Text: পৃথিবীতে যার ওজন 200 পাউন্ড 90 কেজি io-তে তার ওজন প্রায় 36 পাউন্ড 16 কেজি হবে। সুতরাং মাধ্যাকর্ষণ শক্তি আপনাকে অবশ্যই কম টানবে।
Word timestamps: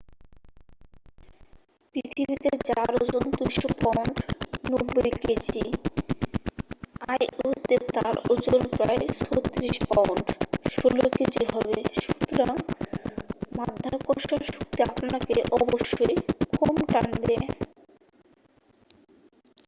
পৃথিবীতে 1.95 2.51
যার 2.67 2.91
ওজন 3.01 3.23
200 3.31 3.67
পাউন্ড 3.83 4.15
90 4.65 5.11
কেজি 5.21 5.63
io-তে 7.15 7.75
তার 7.93 8.15
ওজন 8.29 8.61
প্রায় 8.77 9.03
36 9.19 9.75
পাউন্ড 9.89 10.25
16 10.65 11.07
কেজি 11.17 11.43
হবে। 11.53 11.77
সুতরাং 12.01 12.57
মাধ্যাকর্ষণ 13.57 14.39
শক্তি 14.49 14.79
আপনাকে 14.83 15.35
অবশ্যই 15.59 16.15
কম 16.59 16.75
টানবে। 16.91 17.35